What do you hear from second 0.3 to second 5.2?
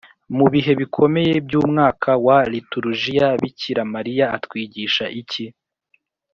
mu bihe bikomeye by’umwaka wa liturjiya bikira mariya atwigisha